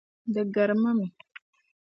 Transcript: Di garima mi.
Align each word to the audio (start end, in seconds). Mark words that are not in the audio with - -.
Di 0.33 0.41
garima 0.53 0.91
mi. 0.97 1.07